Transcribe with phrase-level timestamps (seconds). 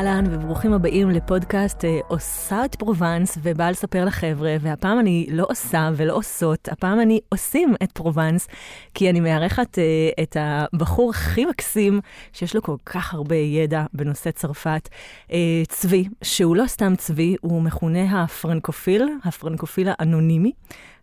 [0.00, 5.90] אהלן וברוכים הבאים לפודקאסט אה, עושה את פרובנס ובאה לספר לחבר'ה, והפעם אני לא עושה
[5.96, 8.48] ולא עושות, הפעם אני עושים את פרובנס,
[8.94, 9.84] כי אני מארחת אה,
[10.22, 12.00] את הבחור הכי מקסים,
[12.32, 14.88] שיש לו כל כך הרבה ידע בנושא צרפת,
[15.32, 20.52] אה, צבי, שהוא לא סתם צבי, הוא מכונה הפרנקופיל, הפרנקופיל האנונימי.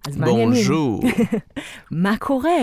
[0.07, 0.53] אז מה העניינים?
[0.53, 1.01] בונז'ור.
[1.91, 2.59] מה קורה?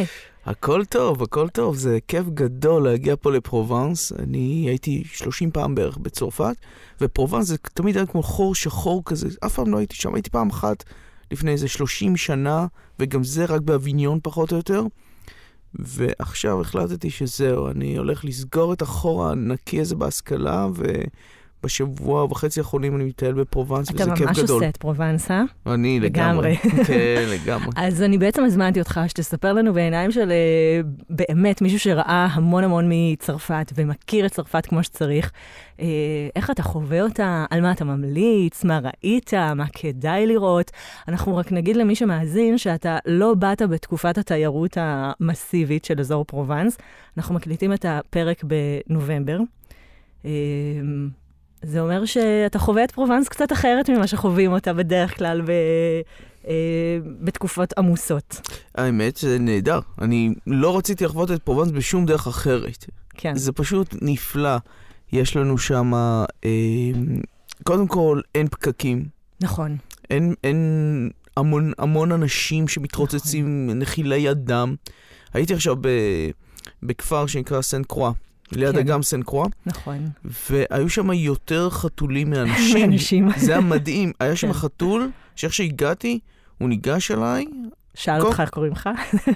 [0.47, 4.13] הכל טוב, הכל טוב, זה כיף גדול להגיע פה לפרובנס.
[4.13, 6.57] אני הייתי 30 פעם בערך בצרפת,
[7.01, 10.51] ופרובנס זה תמיד היה כמו חור שחור כזה, אף פעם לא הייתי שם, הייתי פעם
[10.51, 10.85] אחת
[11.31, 12.67] לפני איזה 30 שנה,
[12.99, 14.83] וגם זה רק באביניון פחות או יותר.
[15.75, 20.69] ועכשיו החלטתי שזהו, אני הולך לסגור את החור הענקי הזה בהשכלה,
[21.65, 24.57] ובשבוע וחצי האחרונים אני מטייל בפרובנס, וזה אתה כיף ממש גדול.
[24.57, 25.43] עושה את פרובנס, אה?
[25.67, 26.57] אני לגמרי.
[26.87, 27.71] כן, לגמרי.
[27.77, 32.85] אז אני בעצם הזמנתי אותך שתספר לנו בעיניים של אה, באמת מישהו שראה המון המון
[32.89, 35.33] מצרפת ומכיר את צרפת כמו שצריך,
[35.81, 35.87] אה,
[36.37, 40.71] איך אתה חווה אותה, על מה אתה ממליץ, מה ראית, מה כדאי לראות.
[41.09, 46.79] אנחנו רק נגיד למי שמאזין שאתה לא באת בתקופת התיירות המסיבית של אזור פרובנס.
[47.17, 49.39] אנחנו מקליטים את הפרק בנובמבר.
[51.67, 55.51] זה אומר שאתה חווה את פרובנס קצת אחרת ממה שחווים אותה בדרך כלל ב...
[56.49, 58.41] אה, בתקופות עמוסות.
[58.75, 59.81] האמת זה נהדר.
[60.01, 62.85] אני לא רציתי לחוות את פרובנס בשום דרך אחרת.
[63.15, 63.37] כן.
[63.37, 64.57] זה פשוט נפלא.
[65.13, 66.51] יש לנו שם, אה,
[67.63, 69.05] קודם כל, אין פקקים.
[69.41, 69.77] נכון.
[70.11, 73.79] אין, אין המון, המון אנשים שמתרוצצים, נכון.
[73.79, 74.75] נחילי אדם.
[75.35, 75.89] הייתי עכשיו ב,
[76.83, 78.13] בכפר שנקרא סן קרוע,
[78.53, 78.79] ליד כן.
[78.79, 80.09] אגם סן קרוע, נכון.
[80.51, 82.85] והיו שם יותר חתולים מאנשים.
[82.93, 83.29] אנשים.
[83.37, 84.13] זה היה מדהים.
[84.21, 84.53] היה שם כן.
[84.53, 86.19] חתול, שאיך שהגעתי,
[86.59, 87.45] הוא ניגש אליי,
[87.95, 88.89] שאל כל- אותך איך קוראים לך?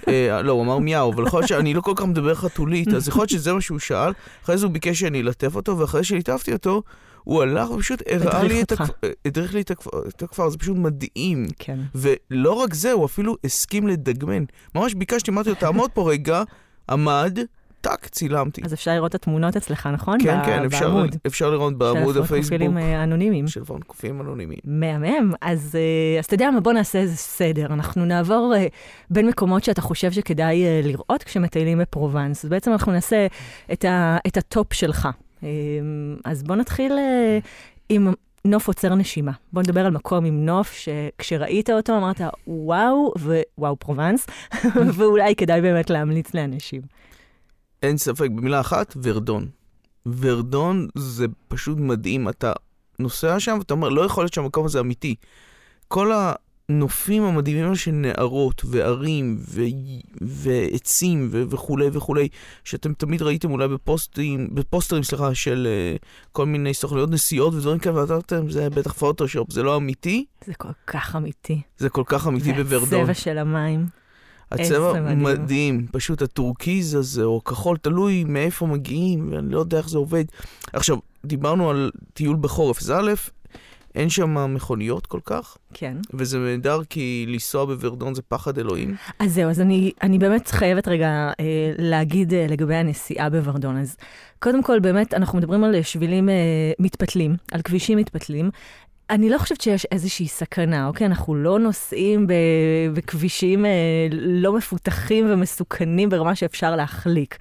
[0.08, 3.08] אה, לא, הוא אמר מיהו, אבל יכול להיות שאני לא כל כך מדבר חתולית, אז
[3.08, 4.12] יכול להיות שזה מה שהוא שאל.
[4.44, 6.82] אחרי זה הוא ביקש שאני אלטף אותו, ואחרי שליטפתי אותו,
[7.24, 8.80] הוא הלך ופשוט הראה לי את אותך.
[8.80, 11.46] הכפר, הדריך לי את הכפר, את הכפר, זה פשוט מדהים.
[11.58, 11.78] כן.
[11.94, 14.44] ולא רק זה, הוא אפילו הסכים לדגמן.
[14.74, 16.42] ממש ביקשתי, אמרתי לו, תעמוד פה רגע,
[16.90, 17.38] עמד,
[17.80, 18.62] טאק, צילמתי.
[18.64, 20.18] אז אפשר לראות את התמונות אצלך, נכון?
[20.22, 21.04] כן, כן, אפשר.
[21.26, 23.48] אפשר לראות בעמוד של הפייסבוק הפרופילים אה, אנונימיים.
[23.48, 24.60] של פרנקופים אנונימיים.
[24.64, 25.32] מהמם.
[25.40, 27.66] אז, אה, אז אתה יודע מה, בוא נעשה איזה סדר.
[27.66, 28.66] אנחנו נעבור אה,
[29.10, 32.44] בין מקומות שאתה חושב שכדאי אה, לראות כשמטיילים בפרובנס.
[32.44, 33.26] בעצם אנחנו נעשה
[33.72, 35.08] את, ה, את הטופ שלך.
[35.42, 35.48] אה,
[36.24, 37.38] אז בוא נתחיל אה,
[37.88, 38.12] עם
[38.44, 39.32] נוף עוצר נשימה.
[39.52, 43.12] בוא נדבר על מקום עם נוף שכשראית אותו אמרת, וואו,
[43.58, 44.26] ווואו פרובנס,
[44.96, 46.80] ואולי כדאי באמת להמליץ לאנשים.
[47.82, 49.48] אין ספק, במילה אחת, ורדון.
[50.20, 52.52] ורדון זה פשוט מדהים, אתה
[52.98, 55.14] נוסע שם ואתה אומר, לא יכול להיות שהמקום הזה אמיתי.
[55.88, 56.12] כל
[56.70, 59.62] הנופים המדהימים של נערות וערים ו...
[60.20, 61.42] ועצים ו...
[61.50, 62.28] וכולי וכולי,
[62.64, 65.68] שאתם תמיד ראיתם אולי בפוסטים, בפוסטרים, סליחה, של
[66.00, 70.24] uh, כל מיני סוכנויות נסיעות ודברים כאלה, ואתה אמרתם, זה בטח פוטושופ, זה לא אמיתי,
[70.46, 71.60] זה כל כך אמיתי.
[71.78, 72.98] זה כל כך אמיתי בוורדון.
[72.98, 73.86] והצבע של המים.
[74.52, 75.22] הצבע מדהים.
[75.22, 80.24] מדהים, פשוט הטורקיז הזה, או כחול, תלוי מאיפה מגיעים, ואני לא יודע איך זה עובד.
[80.72, 83.12] עכשיו, דיברנו על טיול בחורף, אז א',
[83.94, 85.96] אין שם מכוניות כל כך, כן.
[86.14, 88.94] וזה נהדר כי לנסוע בוורדון זה פחד אלוהים.
[89.18, 93.76] אז זהו, אז אני, אני באמת חייבת רגע אה, להגיד אה, לגבי הנסיעה בוורדון.
[93.76, 93.96] אז
[94.38, 96.34] קודם כל, באמת, אנחנו מדברים על שבילים אה,
[96.78, 98.50] מתפתלים, על כבישים מתפתלים.
[99.10, 101.06] אני לא חושבת שיש איזושהי סכנה, אוקיי?
[101.06, 102.26] אנחנו לא נוסעים
[102.94, 103.70] בכבישים אה,
[104.10, 107.38] לא מפותחים ומסוכנים ברמה שאפשר להחליק.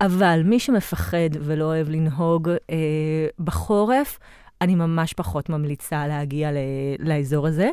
[0.00, 2.76] אבל מי שמפחד ולא אוהב לנהוג אה,
[3.38, 4.18] בחורף,
[4.60, 6.56] אני ממש פחות ממליצה להגיע ל-
[6.98, 7.70] לאזור הזה.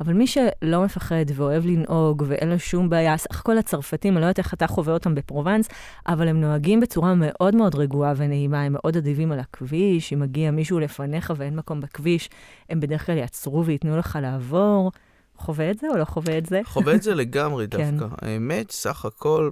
[0.00, 4.26] אבל מי שלא מפחד ואוהב לנהוג ואין לו שום בעיה, סך הכל הצרפתים, אני לא
[4.26, 5.68] יודעת איך אתה חווה אותם בפרובנס,
[6.08, 10.50] אבל הם נוהגים בצורה מאוד מאוד רגועה ונעימה, הם מאוד אדיבים על הכביש, אם מגיע
[10.50, 12.30] מישהו לפניך ואין מקום בכביש,
[12.70, 14.92] הם בדרך כלל יעצרו וייתנו לך לעבור.
[15.38, 16.60] חווה את זה או לא חווה את זה?
[16.64, 17.96] חווה את זה לגמרי כן.
[17.98, 18.26] דווקא.
[18.26, 19.50] האמת, סך הכל,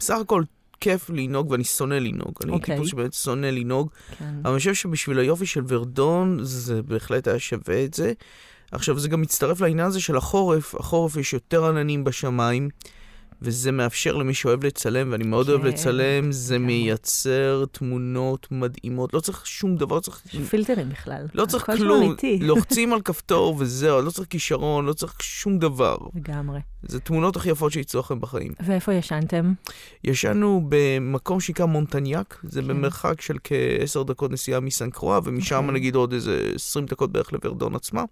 [0.00, 0.42] סך הכל
[0.80, 2.34] כיף לנהוג, ואני שונא לנהוג.
[2.44, 2.74] אני אוקיי.
[2.74, 4.24] טיפוס שבאמת שונא לנהוג, כן.
[4.42, 8.12] אבל אני חושב שבשביל היופי של ורדון, זה בהחלט היה שווה את זה.
[8.72, 10.74] עכשיו, זה גם מצטרף לעניין הזה של החורף.
[10.74, 12.68] החורף יש יותר עננים בשמיים,
[13.44, 16.58] וזה מאפשר למי שאוהב לצלם, ואני מאוד אוהב כן, לצלם, זה.
[16.58, 19.14] מייצר תמונות מדהימות.
[19.14, 20.22] לא צריך שום דבר, לא צריך...
[20.50, 21.26] פילטרים בכלל.
[21.34, 22.16] לא צריך כלום.
[22.40, 25.96] לוחצים על כפתור וזהו, לא צריך כישרון, לא צריך שום דבר.
[26.14, 26.60] לגמרי.
[26.82, 28.52] זה תמונות הכי יפות שיצאו לכם בחיים.
[28.66, 29.52] ואיפה ישנתם?
[30.04, 32.68] ישנו במקום שנקרא מונטניאק, זה כן.
[32.68, 35.74] במרחק של כעשר דקות נסיעה מסן קרוע, ומשם אוקיי.
[35.74, 38.04] נגיד עוד איזה 20 דקות בערך לוורדון עצמה.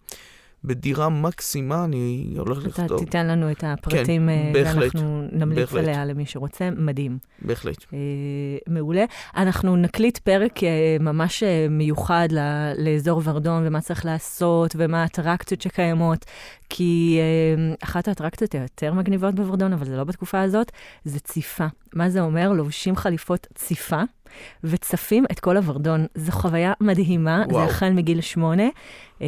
[0.65, 2.99] בדירה מקסימה, אני הולך אתה לכתוב.
[2.99, 4.83] תיתן לנו את הפרטים, כן, אה, בהחלט.
[4.95, 5.83] ואנחנו נמליץ בהחלט.
[5.85, 7.19] עליה למי שרוצה, מדהים.
[7.43, 7.77] בהחלט.
[7.93, 7.99] אה,
[8.69, 9.05] מעולה.
[9.37, 10.69] אנחנו נקליט פרק אה,
[11.01, 16.25] ממש אה, מיוחד ל- לאזור ורדון, ומה צריך לעשות, ומה האטרקציות שקיימות,
[16.69, 20.73] כי אה, אחת האטרקציות היותר מגניבות בוורדון, אבל זה לא בתקופה הזאת,
[21.05, 21.67] זה ציפה.
[21.95, 22.53] מה זה אומר?
[22.53, 24.03] לובשים חליפות ציפה.
[24.65, 26.07] וצפים את כל הוורדון.
[26.15, 27.65] זו חוויה מדהימה, וואו.
[27.65, 28.69] זה החל מגיל שמונה,
[29.23, 29.27] אה,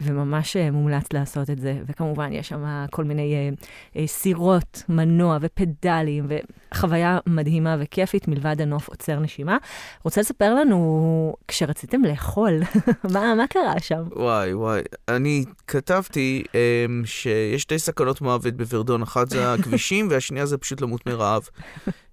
[0.00, 1.78] וממש אה, מומלץ לעשות את זה.
[1.86, 3.50] וכמובן, יש שם כל מיני
[3.96, 9.56] אה, סירות, מנוע ופדלים, וחוויה מדהימה וכיפית מלבד הנוף עוצר נשימה.
[10.04, 12.60] רוצה לספר לנו, כשרציתם לאכול,
[13.14, 14.02] מה, מה קרה שם?
[14.16, 14.82] וואי, וואי.
[15.08, 21.06] אני כתבתי um, שיש שתי סכנות מוות בוורדון, אחת זה הכבישים והשנייה זה פשוט למות
[21.06, 21.48] מרעב.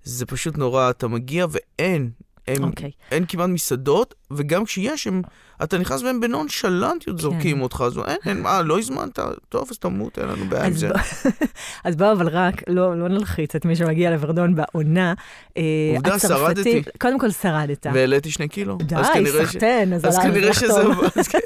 [0.04, 2.10] זה פשוט נורא, אתה מגיע ואין,
[2.48, 2.92] אין, אוקיי.
[3.12, 5.22] אין כמעט מסעדות, וגם כשיש, הם,
[5.64, 9.20] אתה נכנס בהם בנונשלנטיות זורקים אותך, אז אין, אין, מה, לא הזמנת?
[9.50, 10.88] טוב, אז תמות, אין לנו בעיה עם זה.
[10.90, 10.98] בוא-
[11.86, 15.14] אז בואו, אבל רק, לא, לא נלחיץ את מי שמגיע לוורדון בעונה.
[15.58, 15.64] אה,
[15.96, 16.82] עובדה, שרדתי.
[17.02, 17.86] קודם כל שרדת.
[17.94, 18.78] והעליתי שני קילו.
[18.78, 19.06] די, אז
[19.46, 20.68] סחטיין, אז עליי, כנראה שזה...
[20.84, 20.96] טוב.
[21.30, 21.40] כן.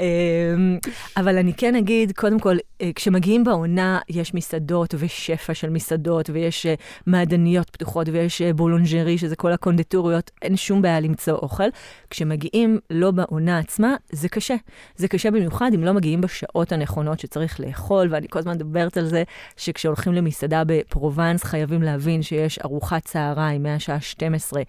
[0.00, 0.78] אמ,
[1.16, 6.66] אבל אני כן אגיד, קודם כל, אה, כשמגיעים בעונה, יש מסעדות ושפע של מסעדות, ויש
[6.66, 6.74] אה,
[7.06, 11.68] מעדניות פתוחות, ויש אה, boulangerie, שזה כל הקונדיטוריות, אין שום בעיה למצוא אוכל.
[12.10, 14.54] כשמגיעים לא בעונה עצמה, זה קשה.
[14.96, 19.06] זה קשה במיוחד אם לא מגיעים בשעות הנכונות שצריך לאכול, ואני כל הזמן מדברת על
[19.06, 19.22] זה,
[19.56, 24.62] שכשהולכים למסעדה בפרובנס, חייבים להבין שיש ארוחת צהריים מהשעה 12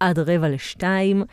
[0.00, 1.24] עד רבע לשתיים.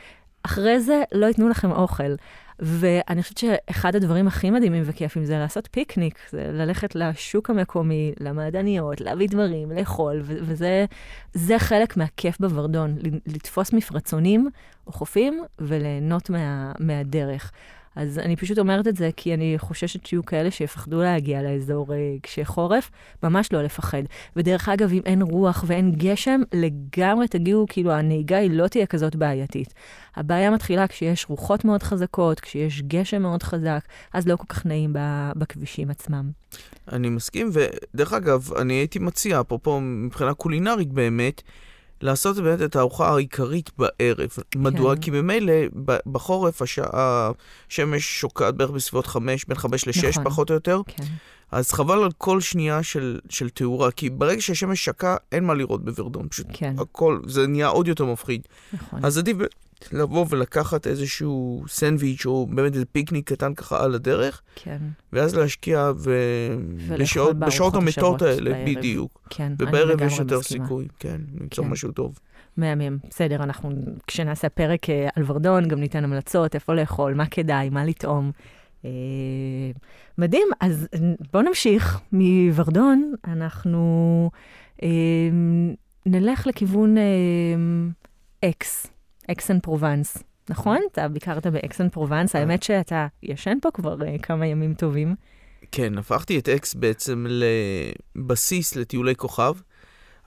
[0.43, 2.15] אחרי זה לא ייתנו לכם אוכל.
[2.59, 9.01] ואני חושבת שאחד הדברים הכי מדהימים וכיפים זה לעשות פיקניק, זה ללכת לשוק המקומי, למעדניות,
[9.01, 10.86] להביא דברים, לאכול, ו- וזה
[11.33, 14.50] זה חלק מהכיף בוורדון, לתפוס מפרצונים
[14.88, 17.51] או חופים וליהנות מה, מהדרך.
[17.97, 22.15] אז אני פשוט אומרת את זה כי אני חוששת שיהיו כאלה שיפחדו להגיע לאזור אה,
[22.23, 22.91] כשחורף,
[23.23, 24.03] ממש לא לפחד.
[24.35, 29.15] ודרך אגב, אם אין רוח ואין גשם, לגמרי תגיעו, כאילו הנהיגה היא לא תהיה כזאת
[29.15, 29.73] בעייתית.
[30.15, 33.79] הבעיה מתחילה כשיש רוחות מאוד חזקות, כשיש גשם מאוד חזק,
[34.13, 34.95] אז לא כל כך נעים
[35.35, 36.31] בכבישים עצמם.
[36.91, 41.41] אני מסכים, ודרך אגב, אני הייתי מציע, אפרופו מבחינה קולינרית באמת,
[42.01, 44.29] לעשות באמת את הארוחה העיקרית בערב.
[44.55, 44.95] מדוע?
[44.95, 45.01] כן.
[45.01, 45.53] כי ממילא
[46.05, 47.31] בחורף השעה,
[47.69, 50.23] השמש שוקעת בערך בסביבות חמש, בין חמש לשש נכון.
[50.23, 51.03] פחות או יותר, כן,
[51.51, 55.85] אז חבל על כל שנייה של, של תאורה, כי ברגע שהשמש שקעה, אין מה לראות
[55.85, 58.41] בוורדון, פשוט כן, הכל, זה נהיה עוד יותר מפחיד.
[58.73, 59.05] נכון.
[59.05, 59.38] אז עדיף
[59.91, 64.77] לבוא ולקחת איזשהו סנדוויץ' או באמת איזה פיקניק קטן ככה על הדרך, כן,
[65.13, 66.15] ואז להשקיע ו...
[67.00, 68.69] בשעות, בשעות המתות האלה, בערב.
[68.69, 69.27] בדיוק.
[69.29, 70.65] כן, ובערב יש יותר מסכימה.
[70.65, 71.69] סיכוי, כן, למצוא כן.
[71.69, 72.19] משהו טוב.
[72.57, 72.97] מהמם.
[73.09, 73.71] בסדר, אנחנו,
[74.07, 78.31] כשנעשה פרק אה, על ורדון, גם ניתן המלצות, איפה לאכול, מה כדאי, מה לטעום.
[78.85, 78.91] אה,
[80.18, 80.88] מדהים, אז
[81.33, 84.30] בואו נמשיך מוורדון, אנחנו
[84.83, 84.89] אה,
[86.06, 87.03] נלך לכיוון אה,
[88.50, 88.96] אקס, אקס
[89.49, 90.18] אן פרובנס.
[90.50, 90.77] נכון?
[90.91, 92.41] אתה ביקרת באקס אן פרובנס, אה.
[92.41, 95.15] האמת שאתה ישן פה כבר אה, כמה ימים טובים.
[95.71, 99.53] כן, הפכתי את אקס בעצם לבסיס לטיולי כוכב,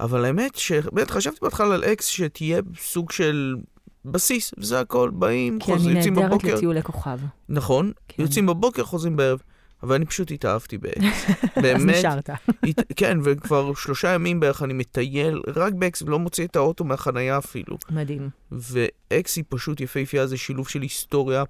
[0.00, 3.56] אבל האמת שבאמת חשבתי בהתחלה על אקס שתהיה סוג של
[4.04, 6.54] בסיס, וזה הכל, באים, כי חוזרים, אני יוצאים נהדרת בבוקר.
[6.54, 7.18] לטיולי כוכב.
[7.48, 8.22] נכון, כן.
[8.22, 9.42] יוצאים בבוקר, חוזרים בערב.
[9.82, 11.24] אבל אני פשוט התאהבתי באקס.
[11.56, 12.30] אז באמת, נשארת.
[12.30, 12.80] הת...
[12.96, 17.78] כן, וכבר שלושה ימים בערך אני מטייל רק באקס ולא מוציא את האוטו מהחנייה אפילו.
[17.90, 18.30] מדהים.
[18.52, 21.44] ואקס היא פשוט יפהפייה, זה שילוב של היסטוריה,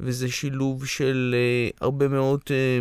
[0.00, 2.78] וזה שילוב של אה, הרבה מאוד אה,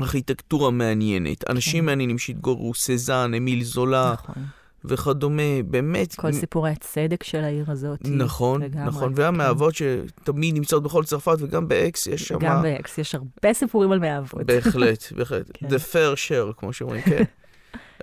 [0.00, 1.50] ארכיטקטורה מעניינת.
[1.50, 1.86] אנשים כן.
[1.86, 4.44] מעניינים שהתגוררו, סזן, אמיל זולה נכון.
[4.88, 6.14] וכדומה, באמת.
[6.14, 8.00] כל סיפורי הצד של העיר הזאת.
[8.04, 9.22] נכון, לגמרי, נכון, כן.
[9.22, 12.38] והמאהבות שתמיד נמצאות בכל צרפת, וגם באקס יש שם...
[12.40, 14.46] גם באקס, יש הרבה סיפורים על מאהבות.
[14.46, 15.50] בהחלט, בהחלט.
[15.54, 15.66] כן.
[15.66, 17.24] The fair share, כמו שאומרים, כן.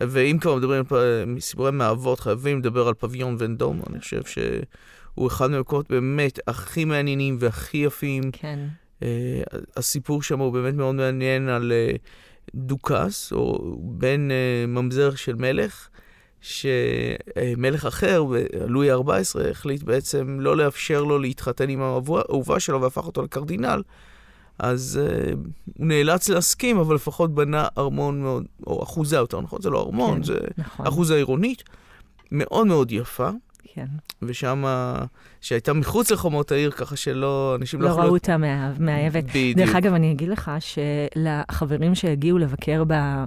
[0.02, 5.52] ואם כבר מדברים על סיפורי מאהבות, חייבים לדבר על פביליון ונדום, אני חושב שהוא אחד
[5.52, 8.24] מהמקומות באמת הכי מעניינים והכי יפים.
[8.32, 8.60] כן,
[9.04, 9.42] אה,
[9.78, 11.96] הסיפור שם הוא באמת מאוד מעניין על אה,
[12.56, 15.88] דוכס, או בן אה, ממזר של מלך,
[16.44, 18.24] שמלך אחר,
[18.68, 23.82] לואי ה-14, החליט בעצם לא לאפשר לו להתחתן עם האהובה שלו והפך אותו לקרדינל.
[24.60, 25.36] אז uh,
[25.78, 30.18] הוא נאלץ להסכים, אבל לפחות בנה ארמון מאוד, או אחוזה יותר נכון, זה לא ארמון,
[30.18, 30.88] כן, זה נכון.
[30.88, 31.64] אחוזה עירונית,
[32.32, 33.30] מאוד מאוד יפה,
[33.76, 33.86] כן.
[34.22, 34.64] ושם,
[35.42, 38.04] שהייתה מחוץ לחומות העיר, ככה שלא, אנשים לא לא יכלו...
[38.04, 38.38] ראו אותה
[38.80, 39.22] מהאבן.
[39.22, 39.58] בדיוק.
[39.58, 43.26] דרך אגב, אני אגיד לך שלחברים שהגיעו לבקר אה,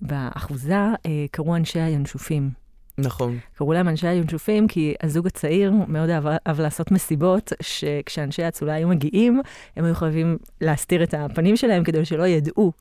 [0.00, 2.63] באחוזה, אה, קראו אנשי הינשופים.
[2.98, 3.38] נכון.
[3.54, 9.40] קראו להם אנשי הינשופים, כי הזוג הצעיר מאוד אהב, לעשות מסיבות, שכשאנשי האצולה היו מגיעים,
[9.76, 12.72] הם היו חייבים להסתיר את הפנים שלהם כדי שלא ידעו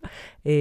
[0.48, 0.52] אה,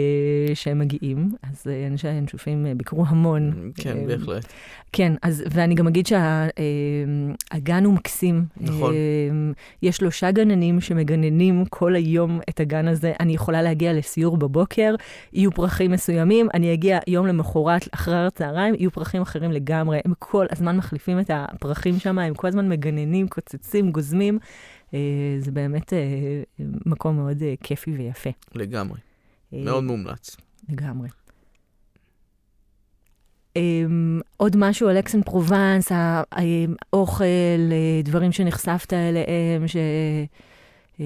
[0.54, 1.32] שהם מגיעים.
[1.42, 3.72] אז אה, אנשי הינשופים אה, ביקרו המון.
[3.74, 4.46] כן, אה, בהחלט.
[4.92, 8.44] כן, אז, ואני גם אגיד שהגן הוא מקסים.
[8.60, 8.94] נכון.
[8.94, 13.12] אה, יש שלושה גננים שמגננים כל היום את הגן הזה.
[13.20, 14.94] אני יכולה להגיע לסיור בבוקר,
[15.32, 20.00] יהיו פרחים מסוימים, אני אגיע יום למחרת, אחרי הצהריים, יהיו פרחים אחרים לגמרי.
[20.04, 24.38] הם כל הזמן מחליפים את הפרחים שם, הם כל הזמן מגננים, קוצצים, גוזמים.
[24.94, 24.98] אה,
[25.38, 26.42] זה באמת אה,
[26.86, 28.30] מקום מאוד אה, כיפי ויפה.
[28.54, 29.00] לגמרי.
[29.52, 30.36] מאוד מומלץ.
[30.68, 31.08] לגמרי.
[33.58, 33.62] Um,
[34.36, 37.24] עוד משהו על אקסן פרובנס, האוכל,
[38.04, 39.76] דברים שנחשפת אליהם, ש,
[40.96, 41.00] um,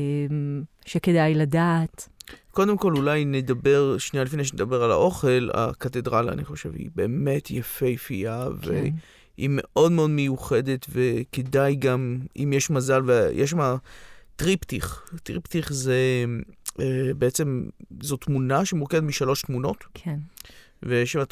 [0.87, 2.09] שכדאי לדעת.
[2.51, 8.47] קודם כל, אולי נדבר, שנייה לפני שנדבר על האוכל, הקתדרלה, אני חושב, היא באמת יפהפייה,
[8.63, 8.69] כן.
[8.69, 13.77] והיא מאוד מאוד מיוחדת, וכדאי גם, אם יש מזל, ויש שם
[14.37, 15.11] טריפטיך.
[15.23, 16.25] טריפטיך זה
[16.81, 17.65] אה, בעצם,
[18.03, 20.19] זו תמונה שמורכבת משלוש תמונות, כן,
[20.83, 21.23] ויש שם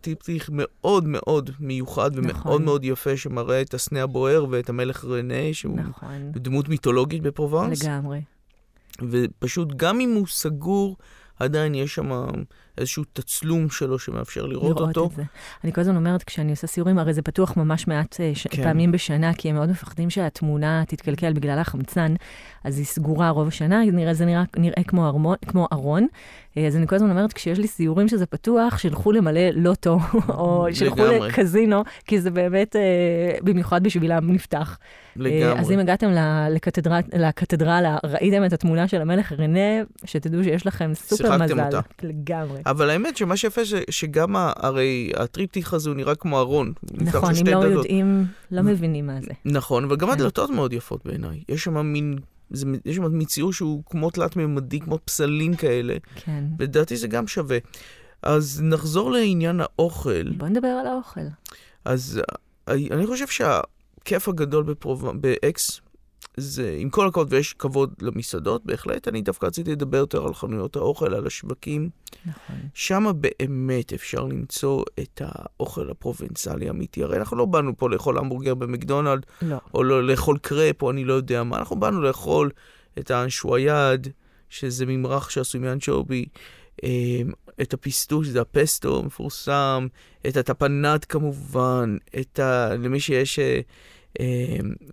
[0.00, 2.64] טריפטיך מאוד מאוד מיוחד ומאוד נכון.
[2.64, 7.82] מאוד יפה, שמראה את הסנה הבוער ואת המלך רנה, שהוא נכון, דמות מיתולוגית בפרובנס.
[7.82, 8.20] לגמרי.
[9.02, 10.96] ופשוט גם אם הוא סגור,
[11.38, 12.10] עדיין יש שם
[12.78, 15.06] איזשהו תצלום שלו שמאפשר לראות, לראות אותו.
[15.06, 15.22] את זה.
[15.64, 18.46] אני כל הזמן אומרת, כשאני עושה סיורים, הרי זה פתוח ממש מעט אה, ש...
[18.46, 18.62] כן.
[18.62, 22.14] פעמים בשנה, כי הם מאוד מפחדים שהתמונה תתקלקל בגלל החמצן,
[22.64, 26.06] אז היא סגורה רוב השנה, נראה, זה נראה, נראה כמו, ארמון, כמו ארון.
[26.56, 30.66] אה, אז אני כל הזמן אומרת, כשיש לי סיורים שזה פתוח, שילכו למלא לוטו, או
[30.72, 31.02] שילכו.
[31.06, 32.80] לקזינו, כי זה באמת, אה,
[33.42, 34.78] במיוחד בשבילם, נפתח.
[35.16, 35.60] לגמרי.
[35.60, 39.58] אז אם הגעתם ל- לקתדרה- לקתדרלה, ראיתם את התמונה של המלך רנה,
[40.04, 41.64] שתדעו שיש לכם סופר שיחקתם מזל.
[41.64, 41.80] אותה.
[42.02, 42.60] לגמרי.
[42.70, 46.72] אבל האמת שמה שיפה זה שגם ה- הרי הטריפטיך הזה הוא נראה כמו ארון.
[46.94, 47.72] נכון, אם לא דלתות.
[47.72, 49.30] יודעים, לא מבינים מה זה.
[49.44, 50.12] נכון, אבל גם כן.
[50.12, 51.42] הדלתות מאוד יפות בעיניי.
[51.48, 52.18] יש שם מין,
[52.50, 55.94] זה, יש שם מציור שהוא כמו תלת-ממדי, כמו פסלים כאלה.
[56.24, 56.44] כן.
[56.58, 57.58] לדעתי זה גם שווה.
[58.22, 60.30] אז נחזור לעניין האוכל.
[60.32, 61.20] בוא נדבר על האוכל.
[61.84, 62.20] אז
[62.68, 65.10] אה, אני חושב שהכיף הגדול בפרוב...
[65.20, 65.80] באקס,
[66.38, 70.76] זה עם כל הכבוד, ויש כבוד למסעדות, בהחלט, אני דווקא רציתי לדבר יותר על חנויות
[70.76, 71.90] האוכל, על השווקים.
[72.26, 72.56] נכון.
[72.74, 77.02] שם באמת אפשר למצוא את האוכל הפרובנציאלי האמיתי.
[77.02, 79.56] הרי אנחנו לא באנו פה לאכול המבורגר במקדונלד, לא.
[79.74, 82.50] או לא לאכול קרפ, או אני לא יודע מה, אנחנו באנו לאכול
[82.98, 84.08] את האנשוויאד,
[84.48, 86.26] שזה ממרח שעשוי מאנצ'ובי,
[86.84, 87.20] אה,
[87.60, 89.86] את הפיסטוש, זה הפסטו המפורסם,
[90.28, 92.74] את הטפנד כמובן, את ה...
[92.74, 93.60] למי שיש אה,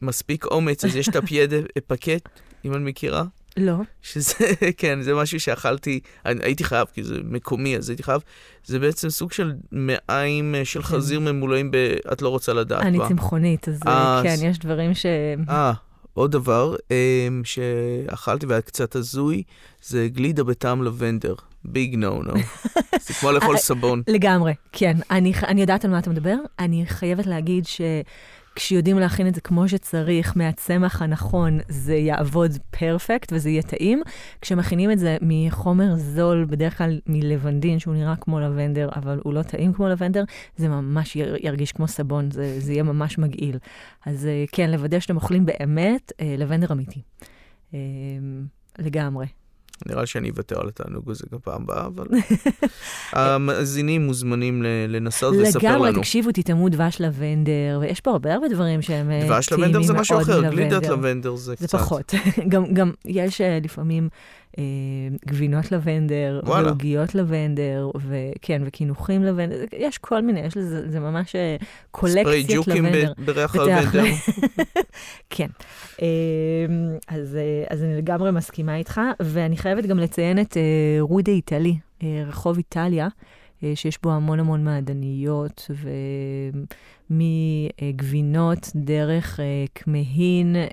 [0.02, 2.30] מספיק אומץ, אז יש את הפיידה פקט,
[2.66, 3.24] אם אני מכירה.
[3.58, 3.76] לא.
[4.02, 4.34] שזה,
[4.78, 8.22] כן, זה משהו שאכלתי, הייתי חייב, כי זה מקומי, אז הייתי חייב.
[8.66, 11.76] זה בעצם סוג של מעיים אה, של חזיר ממולאים ב...
[12.14, 13.08] את לא רוצה לדעת אני בה.
[13.08, 15.06] צמחונית, אז אה, כן, יש דברים ש...
[15.50, 15.74] אה,
[16.14, 16.76] עוד דבר
[17.44, 19.44] שאכלתי והיה קצת הזוי,
[19.84, 21.36] זה גלידה בטעם לבנדר.
[21.66, 22.34] ביג נו נו.
[23.06, 24.02] זה כמו לאכול אה, סבון.
[24.08, 24.98] לגמרי, כן.
[25.12, 26.36] אני, יודעת על מה אתה מדבר.
[26.60, 27.66] אני חייבת להגיד
[28.60, 34.02] שכשיודעים להכין את זה כמו שצריך, מהצמח הנכון, זה יעבוד פרפקט וזה יהיה טעים.
[34.42, 39.42] כשמכינים את זה מחומר זול, בדרך כלל מלבנדין, שהוא נראה כמו לבנדר, אבל הוא לא
[39.42, 40.24] טעים כמו לבנדר,
[40.58, 43.58] זה ממש יר- ירגיש כמו סבון, זה, זה יהיה ממש מגעיל.
[44.06, 47.02] אז אה, כן, לוודא שאתם אוכלים באמת אה, לבנדר אמיתי.
[47.74, 47.80] אה,
[48.80, 49.26] לגמרי.
[49.86, 52.08] נראה לי שאני אוותר על התענוג הזה גם פעם הבאה, אבל
[53.14, 56.00] המאזינים מוזמנים לנסות ולספר לגמרי, לנו.
[56.00, 59.94] תקשיבו, תטעמו דבש לבנדר, ויש פה הרבה הרבה דברים שהם אה, דבש טעימים לבנדר זה
[59.94, 60.88] מאוד משהו אחר, גלידת.
[60.88, 61.76] לבנדר זה זה קצת.
[61.80, 62.14] פחות.
[62.74, 64.10] גם, יש אה, לפעמים
[65.28, 66.68] גבינות לבנדר, וואלה.
[66.68, 71.56] ועוגיות לבנדר, וכן, וקינוחים לבנדר, יש כל מיני, יש לזה, זה ממש אה,
[71.96, 73.14] ספרי ג'וקים לבנדר.
[73.18, 74.04] ב- בריח בתי הלבנדר.
[75.30, 75.48] כן.
[76.02, 76.08] אה,
[77.08, 80.62] אז, אה, אז אני לגמרי מסכימה איתך, ואני חייבת גם לציין את אה,
[81.00, 83.10] רודה איטלי, אה, רחוב איטליה, אה,
[83.76, 85.72] שיש בו המון המון מעדניות,
[87.10, 90.66] ומגבינות דרך אה, כמהין אה,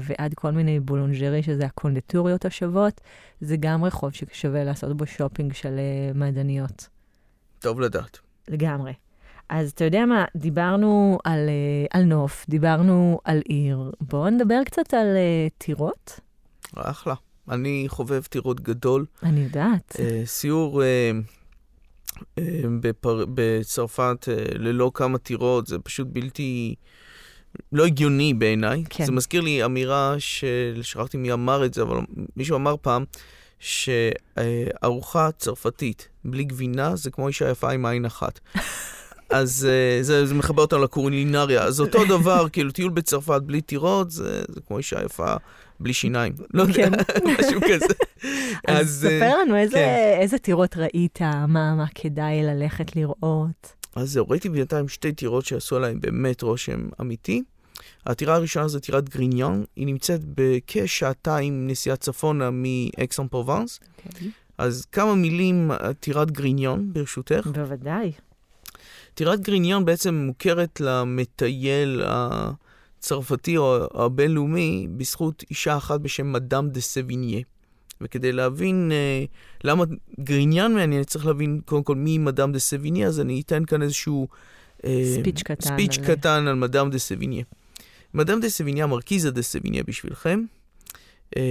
[0.00, 3.00] ועד כל מיני בולונג'רי, שזה הקונדטוריות השוות.
[3.40, 6.88] זה גם רחוב ששווה לעשות בו שופינג של אה, מעדניות.
[7.58, 8.18] טוב לדעת.
[8.48, 8.92] לגמרי.
[9.48, 14.94] אז אתה יודע מה, דיברנו על, אה, על נוף, דיברנו על עיר, בואו נדבר קצת
[14.94, 16.20] על אה, טירות.
[16.76, 17.14] אחלה.
[17.50, 19.06] אני חובב טירות גדול.
[19.22, 19.96] אני יודעת.
[20.00, 21.10] אה, סיור אה, אה,
[22.80, 23.24] בפר...
[23.34, 26.74] בצרפת אה, ללא כמה טירות, זה פשוט בלתי...
[27.72, 28.84] לא הגיוני בעיניי.
[28.90, 29.04] כן.
[29.04, 30.80] זה מזכיר לי אמירה של...
[30.82, 31.98] שכחתי מי אמר את זה, אבל
[32.36, 33.04] מישהו אמר פעם
[33.58, 38.40] שארוחה צרפתית בלי גבינה זה כמו אישה יפה עם עין אחת.
[39.30, 41.62] אז uh, זה, זה מחבר אותנו לקורינריה.
[41.62, 45.34] אז אותו דבר, כאילו, טיול בצרפת בלי טירות, זה, זה כמו אישה יפה
[45.80, 46.32] בלי שיניים.
[46.54, 46.92] לא יודע, כן.
[47.40, 47.94] משהו כזה.
[48.68, 49.76] אז אה, ספר לנו איזה-
[50.30, 50.36] כן.
[50.38, 51.18] טירות ראית,
[51.48, 53.72] מה כדאי ללכת לראות.
[53.96, 57.42] אז זהו, ראיתי בינתיים שתי טירות שעשו עליהן באמת רושם אמיתי.
[58.06, 63.80] הטירה הראשונה זה טירת גריניון, היא נמצאת בכשעתיים נסיעה צפונה מאקסון פרובנס.
[64.58, 67.46] אז כמה מילים על טירת גריניון, ברשותך.
[67.46, 68.12] בוודאי.
[69.14, 72.02] טירת גריניון בעצם מוכרת למטייל
[72.98, 77.40] הצרפתי או הבינלאומי בזכות אישה אחת בשם מדאם דה סביניה.
[78.00, 79.24] וכדי להבין אה,
[79.64, 79.84] למה
[80.20, 84.28] גריניון מעניין, צריך להבין קודם כל מי מדאם דה סביניה, אז אני אתן כאן איזשהו...
[84.84, 87.44] אה, speech קטן speech על- קטן על מדאם דה סביניה.
[88.14, 90.44] מדאם דה סביניה, מרקיזה דה סביניה בשבילכם,
[91.36, 91.42] אה,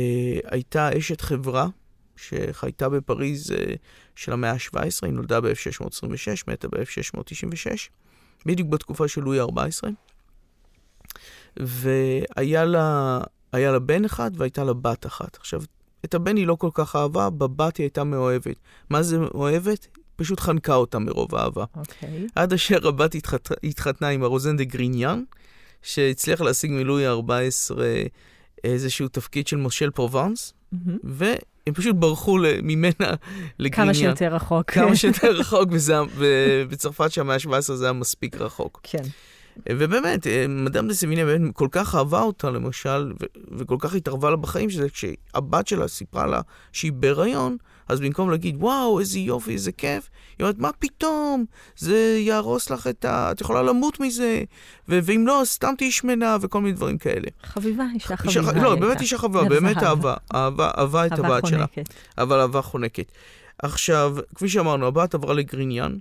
[0.46, 1.68] הייתה אשת חברה
[2.16, 3.74] שחייתה בפריז אה,
[4.16, 6.04] של המאה ה-17, היא נולדה ב-1626,
[6.48, 7.90] מתה ב-1696,
[8.46, 9.88] בדיוק בתקופה של לואי ה-14.
[11.58, 13.20] והיה לה,
[13.54, 15.38] לה בן אחד והייתה לה בת אחת.
[15.40, 15.62] עכשיו,
[16.06, 18.56] את הבן היא לא כל כך אהבה, בבת היא הייתה מאוהבת.
[18.90, 19.88] מה זה מאוהבת?
[20.16, 21.66] פשוט חנקה אותה מרוב אהבה.
[21.76, 22.28] אוקיי.
[22.36, 23.50] עד אשר הבת התחת...
[23.64, 25.24] התחתנה עם הרוזן דה גריניאן,
[25.82, 27.76] שהצליח להשיג מלואי ה-14
[28.64, 30.98] איזשהו תפקיד של מושל פרובנס, מהמם.
[31.04, 32.92] והם פשוט ברחו ממנה
[33.60, 33.86] לגריניאן.
[33.86, 34.72] כמה שיותר רחוק.
[34.72, 38.80] כמה שיותר רחוק, וזה, היה- ובצרפת שהמאה ה-17 זה היה מספיק רחוק.
[38.84, 39.04] כן.
[39.70, 43.26] ובאמת, אה, מדאם דה סביניה באמת כל כך אהבה אותה, למשל, ו-
[43.58, 48.56] וכל כך התערבה לה בחיים, שזה כשהבת שלה סיפרה לה שהיא בהיריון, אז במקום להגיד,
[48.60, 51.46] וואו, איזה יופי, איזה כיף, היא אומרת, מה פתאום?
[51.78, 53.32] זה יהרוס לך את ה...
[53.32, 54.44] את יכולה למות מזה,
[54.90, 57.28] ו- ואם לא, סתם תהיי שמנה, וכל מיני דברים כאלה.
[57.44, 58.64] חביבה, אישה אישה- חביבה.
[58.64, 59.02] לא, היא באמת.
[59.02, 59.78] אישה חביבה, באמת.
[59.78, 61.66] אהבה, אהבה, אהבה את הבת שלה.
[62.18, 63.12] אבל אהבה חונקת.
[63.62, 65.98] עכשיו, כפי שאמרנו, הבת עברה לגריניאן,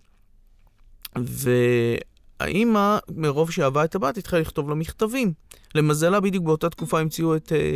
[2.41, 5.33] והאימא, מרוב שאהבה את הבת, התחילה לכתוב לה מכתבים.
[5.75, 7.75] למזלה, בדיוק באותה תקופה המציאו את, אה,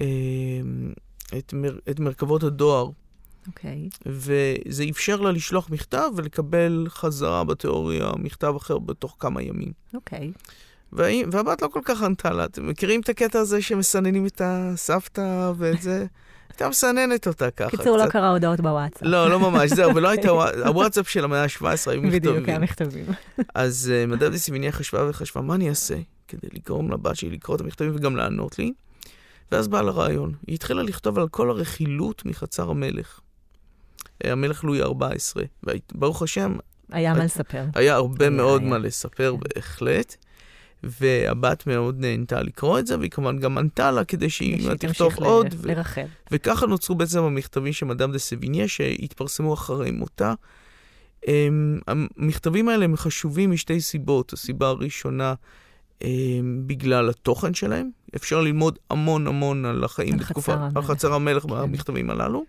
[0.00, 0.06] אה,
[1.38, 2.90] את, מר, את מרכבות הדואר,
[3.46, 3.88] אוקיי.
[4.06, 9.72] וזה אפשר לה לשלוח מכתב ולקבל חזרה בתיאוריה מכתב אחר בתוך כמה ימים.
[9.94, 10.32] אוקיי.
[10.92, 12.44] והאי- והבת לא כל כך ענתה לה.
[12.44, 16.06] אתם מכירים את הקטע הזה שמסננים את הסבתא ואת זה?
[16.52, 17.70] הייתה מסננת אותה ככה.
[17.70, 18.06] קיצור, לא.
[18.06, 19.02] קרא הודעות בוואטסאפ.
[19.02, 23.04] לא, לא ממש, זהו, ולא הייתה, ווא- הוואטסאפ של המאה ה-17 היו בדיוק, היה מכתבים.
[23.04, 23.46] מכתבים.
[23.54, 25.94] אז uh, מדד דיסימיניה חשבה וחשבה, מה אני אעשה
[26.28, 28.72] כדי לגרום לבת שלי לקרוא את המכתבים וגם לענות לי?
[29.52, 30.32] ואז בא לה רעיון.
[30.46, 33.20] היא התחילה לכתוב על כל הרכילות מחצר המלך.
[34.24, 35.40] אה, המלך לואי ה-14.
[35.94, 36.56] וברוך השם,
[36.92, 37.64] היה מה לספר.
[37.74, 38.62] היה הרבה מאוד.
[38.62, 39.48] מה לספר, כן.
[39.54, 40.16] בהחלט.
[40.82, 45.24] והבת מאוד נהנתה לקרוא את זה, והיא כמובן גם ענתה לה כדי שהיא תכתוב ל-
[45.24, 45.46] עוד.
[45.56, 46.06] ו- לרחל.
[46.30, 50.34] וככה נוצרו בעצם המכתבים של מדאם דה סביניה, שהתפרסמו אחרי מותה.
[51.26, 54.32] הם, המכתבים האלה הם חשובים משתי סיבות.
[54.32, 55.34] הסיבה הראשונה,
[56.00, 57.90] הם, בגלל התוכן שלהם.
[58.16, 60.82] אפשר ללמוד המון המון על החיים על בתקופה, על.
[60.82, 61.48] חצר המלך כן.
[61.48, 62.44] במכתבים הללו.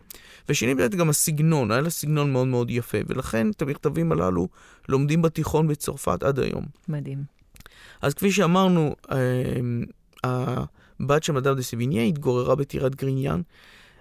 [0.49, 4.47] ושני, באמת גם הסגנון, היה לה סגנון מאוד מאוד יפה, ולכן את המכתבים הללו
[4.89, 6.65] לומדים בתיכון בצרפת עד היום.
[6.89, 7.42] מדהים.
[8.03, 9.83] אז כפי שאמרנו, אמ,
[10.23, 13.41] הבת של מדאם דה סביניה התגוררה בטירת גריניאן.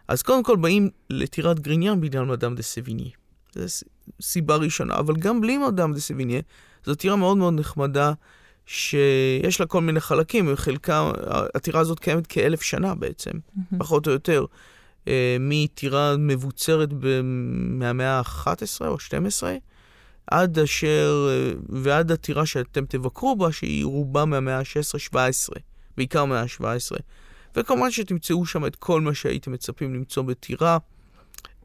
[0.08, 3.10] אז קודם כל באים לטירת גריניאן בגלל מדאם דה סביניה.
[3.54, 3.84] זו
[4.20, 6.40] סיבה ראשונה, אבל גם בלי מדאם דה סביניה,
[6.84, 8.12] זו טירה מאוד מאוד נחמדה,
[8.66, 11.10] שיש לה כל מיני חלקים, וחלקם,
[11.54, 13.30] הטירה הזאת קיימת כאלף שנה בעצם,
[13.78, 14.44] פחות או יותר.
[15.08, 17.20] אה, מטירה מבוצרת ב-
[17.52, 19.56] מהמאה ה-11 או 12,
[20.26, 21.28] עד אשר,
[21.68, 25.16] ועד הטירה שאתם תבקרו בה, שהיא רובה מהמאה ה-16-17,
[25.96, 26.96] בעיקר מהמאה ה-17.
[27.56, 30.78] וכמובן שתמצאו שם את כל מה שהייתם מצפים למצוא בטירה,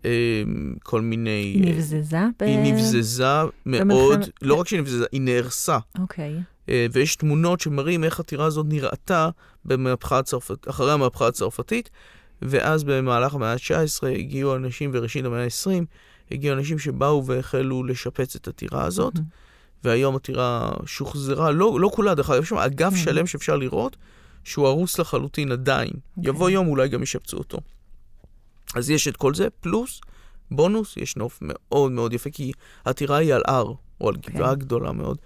[0.05, 0.43] אה,
[0.83, 1.29] כל מיני...
[1.29, 2.19] היא אה, נבזזה?
[2.39, 3.25] ב- היא נבזזה
[3.65, 5.77] מאוד, במלחמת- לא רק שהיא נבזזה, היא נהרסה.
[5.99, 6.35] אוקיי.
[6.69, 9.29] אה, ויש תמונות שמראים איך הטירה הזאת נראתה
[9.65, 11.89] במהפכה הצרפת, אחרי המהפכה הצרפתית,
[12.41, 15.83] ואז במהלך המאה ה-19 הגיעו אנשים, וראשית המאה ה-20,
[16.31, 19.13] הגיעו אנשים שבאו והחלו לשפץ את הטירה הזאת.
[19.83, 22.95] והיום הטירה שוחזרה, לא, לא כולה, דרך אגב, יש שם אגף.
[22.95, 23.97] שלם שאפשר לראות,
[24.43, 25.91] שהוא הרוס לחלוטין עדיין.
[26.17, 26.29] אוקיי.
[26.29, 27.57] יבוא יום, אולי גם ישפצו אותו.
[28.75, 30.01] אז יש את כל זה, פלוס
[30.51, 32.51] בונוס, יש נוף מאוד מאוד יפה, כי
[32.85, 34.33] הטירה היא על הר, או על אוקיי.
[34.33, 35.17] גבעה גדולה מאוד,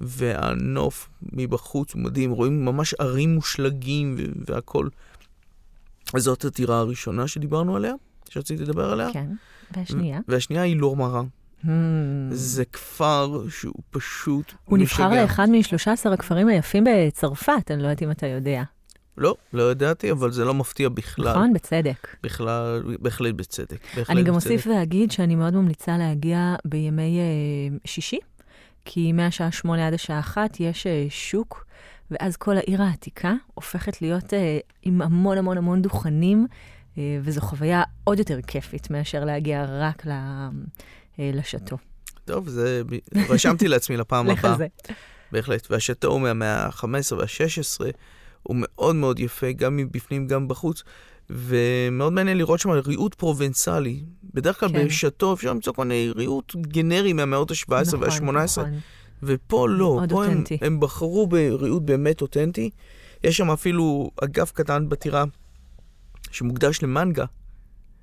[0.00, 4.16] והנוף מבחוץ הוא מדהים, רואים ממש ערים מושלגים
[4.46, 4.90] והכול.
[6.14, 7.92] אז זאת הטירה הראשונה שדיברנו עליה,
[8.30, 9.12] שרציתי לדבר עליה.
[9.12, 9.26] כן.
[9.76, 10.20] והשנייה?
[10.28, 11.22] והשנייה היא לורמרה.
[11.64, 11.68] Hmm.
[12.30, 15.22] זה כפר שהוא פשוט הוא נבחר משגע.
[15.22, 18.62] לאחד מ-13 הכפרים היפים בצרפת, אני לא יודעת אם אתה יודע.
[19.18, 21.30] לא, לא ידעתי, אבל זה לא מפתיע בכלל.
[21.30, 21.52] נכון?
[21.52, 22.16] בצדק.
[22.22, 23.78] בכלל, בהחלט בצדק.
[23.96, 24.34] בהחלט אני גם.
[24.34, 28.18] אוסיף ואגיד שאני מאוד ממליצה להגיע בימי אה, שישי,
[28.84, 31.66] כי מהשעה שמונה עד השעה אחת יש אה, שוק,
[32.10, 36.46] ואז כל העיר העתיקה הופכת להיות אה, עם המון המון המון דוכנים,
[37.22, 40.50] וזו חוויה עוד יותר כיפית מאשר להגיע רק אה,
[41.18, 41.76] לשאטו.
[42.24, 42.82] טוב, זה...
[43.28, 44.56] רשמתי לעצמי לפעם הבאה.
[45.32, 45.66] בהחלט.
[45.70, 47.80] והשאטו הוא מהמאה ה-15 וה-16,
[48.42, 50.82] הוא מאוד מאוד יפה, גם מבפנים, גם בחוץ.
[51.30, 54.02] ומאוד מעניין לראות שם ריהוט פרובנציאלי.
[54.34, 54.86] בדרך כלל כן.
[54.86, 58.78] בשאטו אפשר למצוא כל מיני ריהוט גנרי מהמאות ה-17 נכון, וה-18, נכון.
[59.22, 60.44] ופה לא, פה הם.
[60.60, 62.70] הם בחרו בריהוט באמת אותנטי.
[63.24, 65.24] יש שם אפילו אגף קטן בטירה
[66.30, 67.24] שמוקדש למנגה,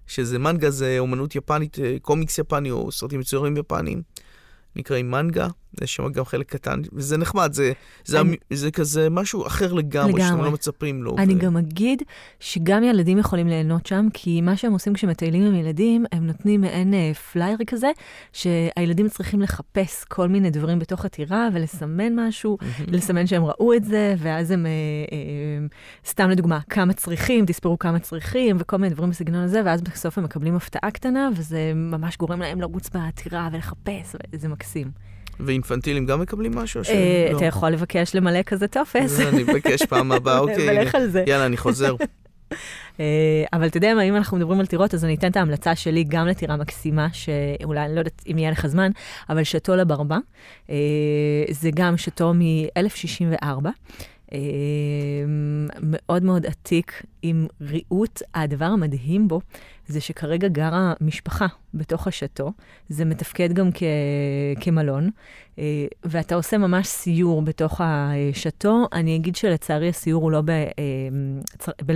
[0.07, 4.01] שזה מנגה זה אומנות יפנית, אה, קומיקס יפני או סרטים מצוירים יפניים.
[4.75, 5.47] נקראים מנגה,
[5.81, 7.71] יש שם גם חלק קטן, וזה נחמד, זה,
[8.05, 8.57] זה, אני- אני...
[8.57, 10.45] זה כזה משהו אחר לגמרי, שאתם לגמרי.
[10.45, 11.15] לא מצפים לו.
[11.17, 11.37] אני ו...
[11.39, 12.03] גם אגיד
[12.39, 16.93] שגם ילדים יכולים ליהנות שם, כי מה שהם עושים כשמטיילים עם ילדים, הם נותנים מעין
[16.93, 17.91] אה, פלייר כזה,
[18.33, 22.57] שהילדים צריכים לחפש כל מיני דברים בתוך הטירה ולסמן משהו.
[22.87, 24.71] לסמן שהם ראו את זה, ואז הם, אה,
[25.11, 25.67] אה,
[26.09, 30.23] סתם לדוגמה, כמה צריכים, תספרו כמה צריכים, וכל מיני דברים בסגנון הזה, ואז בסוף הם
[30.23, 35.12] מקבלים הפתעה קטנה, וזה ממש גורם להם לרוץ בטירה ולחפש, וזה מקסים.
[35.39, 36.79] ואינפנטילים גם מקבלים משהו?
[36.79, 37.37] אה, שלא?
[37.37, 39.19] אתה יכול לבקש למלא כזה טופס.
[39.19, 40.79] אני מבקש פעם הבאה, אוקיי.
[40.79, 41.23] ולך על זה.
[41.27, 41.95] יאללה, אני חוזר.
[42.99, 45.75] אה, אבל אתה יודע מה, אם אנחנו מדברים על טירות, אז אני אתן את ההמלצה
[45.75, 48.91] שלי גם לטירה מקסימה, שאולי, אני לא יודעת אם יהיה לך זמן,
[49.29, 50.17] אבל שאטו לברבה.
[50.69, 50.75] אה,
[51.51, 53.67] זה גם שאטו מ-1064.
[54.33, 54.39] אה,
[55.81, 58.21] מאוד מאוד עתיק, עם ריהוט.
[58.35, 59.41] הדבר המדהים בו
[59.87, 62.51] זה שכרגע גרה משפחה בתוך השאטו.
[62.89, 63.83] זה מתפקד גם כ-
[64.59, 65.09] כמלון,
[65.59, 65.63] אה,
[66.03, 68.87] ואתה עושה ממש סיור בתוך השאטו.
[68.93, 70.65] אני אגיד שלצערי הסיור הוא לא, ב, אה,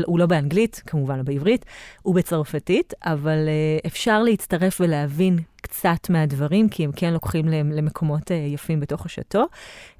[0.05, 1.65] הוא לא באנגלית, כמובן לא בעברית,
[2.01, 8.31] הוא בצרפתית, אבל אה, אפשר להצטרף ולהבין קצת מהדברים, כי הם כן לוקחים להם למקומות
[8.31, 9.45] יפים בתוך השאטו.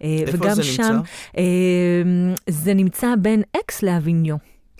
[0.01, 1.41] איפה וגם זה שם, נמצא?
[2.49, 4.35] זה נמצא בין אקס לאביניו,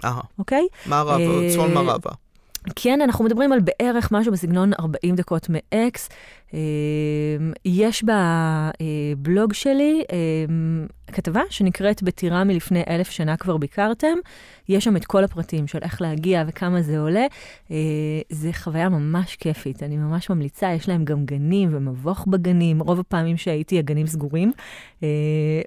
[0.06, 0.68] אהה, אוקיי?
[0.86, 1.18] מערבה,
[1.50, 2.12] צפון מערבה.
[2.76, 6.10] כן, אנחנו מדברים על בערך משהו בסגנון 40 דקות מאקס.
[6.54, 6.60] אה,
[7.66, 10.18] יש בבלוג שלי אה,
[11.12, 14.16] כתבה שנקראת בטירה מלפני אלף שנה כבר ביקרתם.
[14.70, 17.26] יש שם את כל הפרטים של איך להגיע וכמה זה עולה.
[17.72, 17.78] אה,
[18.30, 20.74] זה חוויה ממש כיפית, אני ממש ממליצה.
[20.74, 22.80] יש להם גם גנים ומבוך בגנים.
[22.80, 24.52] רוב הפעמים שהייתי, הגנים סגורים.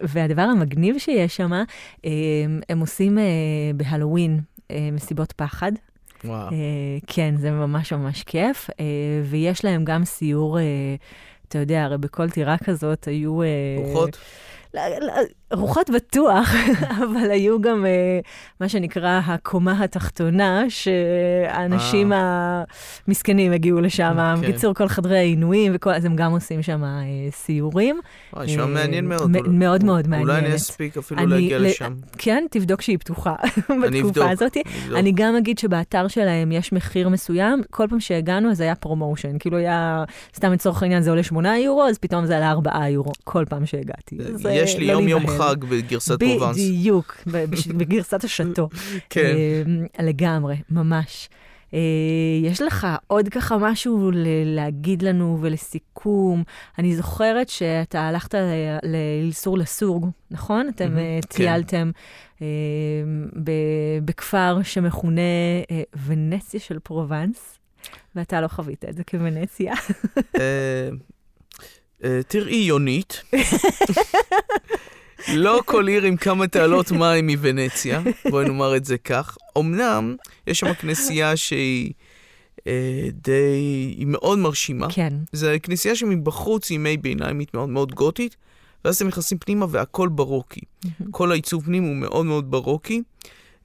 [0.03, 1.53] והדבר המגניב שיש שם,
[2.69, 3.19] הם עושים
[3.77, 4.41] בהלואוין
[4.93, 5.73] מסיבות פחד.
[6.25, 6.53] וואו.
[6.53, 8.85] אה, כן, זה ממש ממש כיף, אה,
[9.25, 10.65] ויש להם גם סיור, אה,
[11.49, 13.41] אתה יודע, הרי בכל טירה כזאת היו...
[13.79, 14.19] רוחות?
[15.53, 16.55] רוחות בטוח,
[17.05, 17.91] אבל היו גם אה,
[18.61, 24.17] מה שנקרא הקומה התחתונה, שהאנשים המסכנים הגיעו לשם.
[24.17, 24.41] כן.
[24.41, 26.89] בקיצור, כל חדרי העינויים, וכל, אז הם גם עושים שם אה,
[27.31, 28.01] סיורים.
[28.33, 29.31] וואי, נשמע אה, מעניין מאוד.
[29.31, 30.55] מ- מאוד מאוד אולי אני.
[30.55, 31.95] אספיק אפילו אני- להגיע לשם.
[32.19, 33.35] כן, תבדוק שהיא פתוחה.
[33.83, 34.57] בתקופה הזאת.
[34.57, 34.99] אני אבדוק.
[34.99, 39.57] אני גם אגיד שבאתר שלהם יש מחיר מסוים, כל פעם שהגענו אז היה promotion, כאילו
[39.57, 40.05] היה,
[40.37, 43.67] סתם לצורך העניין זה עולה 8 יורו, אז פתאום זה עלה 4 יורו, כל פעם
[43.67, 44.19] שהגעתי.
[44.47, 46.57] אה, יש לי לא יום יום חג בגרסת פרובנס.
[46.57, 47.17] בדיוק,
[47.79, 48.69] בגרסת השאטו.
[49.11, 49.37] כן.
[49.99, 51.29] אה, לגמרי, ממש.
[51.75, 51.79] אה,
[52.43, 54.11] יש לך עוד ככה משהו
[54.45, 56.43] להגיד לנו ולסיכום?
[56.79, 58.35] אני זוכרת שאתה הלכת
[58.83, 60.69] לאלסור לסורג, נכון?
[60.69, 61.37] אתם אה, כן.
[61.37, 61.91] טיילתם
[64.05, 65.21] בכפר שמכונה
[66.07, 67.59] ונציה של פרובנס,
[68.17, 69.75] ואתה לא חווית את זה כוונציה.
[72.29, 73.23] תראי, יונית,
[75.29, 79.37] לא כל עיר עם כמה תעלות מים מוונציה, בואי נאמר את זה כך.
[79.59, 81.93] אמנם, יש שם כנסייה שהיא
[82.67, 84.87] אה, די, היא מאוד מרשימה.
[84.91, 88.37] כן, זו כנסייה שמבחוץ היא ימי ביניימית מאוד מאוד גותית,
[88.85, 90.61] ואז אתם נכנסים פנימה והכל ברוקי.
[91.11, 93.03] כל העיצוב פנים הוא מאוד מאוד ברוקי.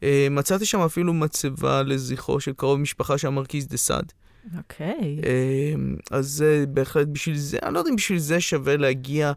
[0.04, 4.14] אה, מצאתי שם אפילו מצבה לזכרו של קרוב משפחה של המרכיז דה סאד.
[4.58, 5.20] אוקיי.
[5.26, 5.74] אה,
[6.12, 9.32] אז זה בהחלט בשביל זה, אני לא יודע אם בשביל זה שווה להגיע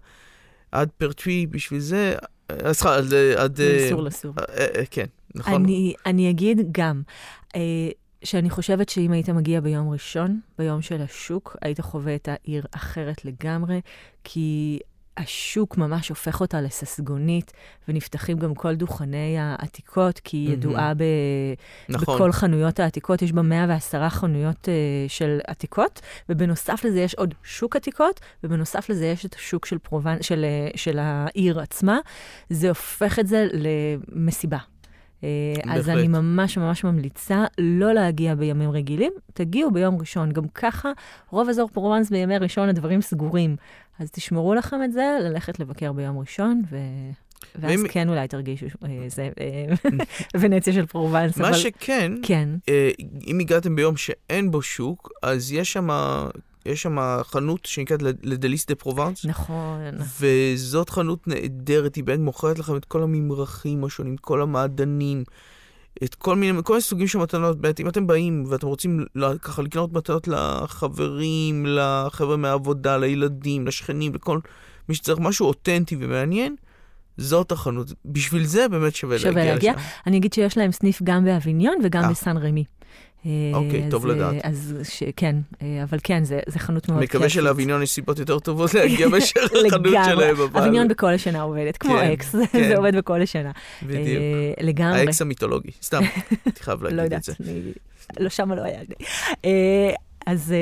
[0.73, 2.15] עד פרטוי, בשביל זה,
[2.51, 3.15] אה, סליחה, עד...
[3.37, 4.35] עד אה, אסור לסור.
[4.39, 5.55] אה, אה, כן, נכון?
[5.55, 7.03] אני, אני אגיד גם,
[7.57, 7.61] אה,
[8.25, 13.25] שאני חושבת שאם היית מגיע ביום ראשון, ביום של השוק, היית חווה את העיר אחרת
[13.25, 13.81] לגמרי,
[14.25, 14.79] כי
[15.19, 17.53] השוק ממש הופך אותה לססגונית,
[17.89, 20.53] ונפתחים גם כל דוכני העתיקות, כי היא.
[20.53, 21.03] ידועה ב...
[21.89, 22.15] נכון.
[22.15, 24.69] בכל חנויות העתיקות, יש בה 110 חנויות uh,
[25.09, 30.23] של עתיקות, ובנוסף לזה יש עוד שוק עתיקות, ובנוסף לזה יש את השוק של, פרובנ...
[30.23, 31.99] של, אה, של העיר עצמה.
[32.51, 34.59] זה הופך את זה למסיבה.
[34.59, 35.25] אה,
[35.65, 35.99] אז בהחלט.
[35.99, 40.33] אני ממש ממש ממליצה לא להגיע בימים רגילים, תגיעו ביום ראשון.
[40.33, 40.93] גם ככה,
[41.31, 43.57] רוב אזור פרובנס בימי ראשון הדברים סגורים.
[43.99, 46.77] אז תשמרו לכם את זה, ללכת לבקר ביום ראשון, ו...
[47.57, 49.75] ואז ואם- כן אולי תרגישו אה, זה, אה,
[50.41, 51.37] ונציה של פרובנס.
[51.37, 51.57] מה אבל...
[51.57, 52.91] שכן, כן, אה,
[53.27, 55.89] אם הגעתם ביום שאין בו שוק, אז יש שם
[56.67, 59.81] יש שם חנות שנקראת לדליס דה פרובנס, נכון.
[60.21, 65.25] וזאת חנות נהדרת, היא באמת מוכרת לכם את כל הממרחים השונים, כל המעדנים,
[66.05, 67.61] את כל מיני, כל מיני סוגים של מתנות.
[67.61, 69.05] באמת, אם אתם באים ואתם רוצים
[69.43, 74.39] ככה לקנות מתנות לחברים, לחבר'ה מהעבודה, לילדים, לשכנים, לכל
[74.89, 76.57] מי שצריך משהו אותנטי ומעניין,
[77.17, 77.93] זאת החנות.
[78.05, 79.73] בשביל זה באמת שווה, שווה להגיע להגיע.
[79.73, 79.83] לשם.
[80.07, 82.11] אני אגיד שיש להם סניף גם באביניון וגם אה.
[82.11, 82.65] בסן רמי.
[83.27, 84.35] אה, אוקיי, אז, טוב אה, לדעת.
[84.43, 87.15] אז ש- כן, אה, אבל כן, זה זה חנות מאוד כיפית.
[87.15, 89.91] מקווה שלאביניון יש סיבות יותר טובות להגיע מאשר לגמרי.
[90.05, 90.61] שלהם, אבל...
[90.61, 92.69] אביניון בכל השנה עובדת, כמו כן, אקס, כן.
[92.69, 93.51] זה עובד בכל השנה.
[93.83, 94.23] בדיוק.
[94.61, 95.01] לגמרי.
[95.01, 95.71] האקס המיתולוגי.
[95.83, 96.03] סתם,
[96.45, 97.63] הייתי חייב לא להגיד את יודעת, זה.
[98.21, 99.07] לא, שמה לא היה לי.
[100.27, 100.55] אז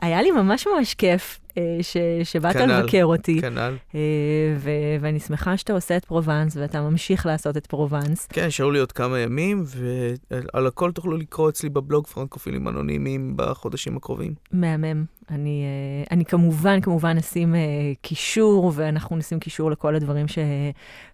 [0.00, 1.38] היה לי ממש ממש כיף
[1.82, 3.76] ש- שבאת כנ"ל, לבקר אותי, כנ"ל.
[3.94, 4.00] אה,
[4.56, 8.26] ו- ואני שמחה שאתה עושה את פרובנס, ואתה ממשיך לעשות את פרובנס.
[8.26, 9.64] כן, נשארו לי עוד כמה ימים,
[10.30, 14.34] ועל הכל תוכלו לקרוא אצלי בבלוג פרנקופילים אנונימיים בחודשים הקרובים.
[14.52, 15.04] מהמם.
[15.30, 17.60] אני, אה, אני כמובן, כמובן אשים אה,
[18.02, 20.38] קישור, ואנחנו נשים קישור לכל הדברים ש,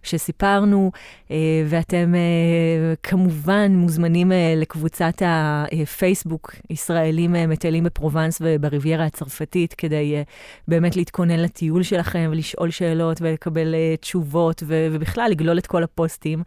[0.03, 0.91] שסיפרנו,
[1.31, 10.15] אה, ואתם אה, כמובן מוזמנים אה, לקבוצת הפייסבוק, ישראלים אה, מטיילים בפרובנס ובריביירה הצרפתית, כדי
[10.15, 10.21] אה,
[10.67, 16.43] באמת להתכונן לטיול שלכם ולשאול שאלות ולקבל אה, תשובות, ו, ובכלל לגלול את כל הפוסטים.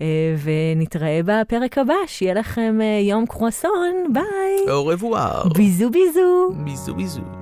[0.00, 0.06] אה,
[0.42, 4.66] ונתראה בפרק הבא, שיהיה לכם אה, יום קרואסון, ביי!
[4.66, 5.54] au revoir.
[5.54, 6.50] ביזו ביזו!
[6.64, 7.41] ביזו ביזו.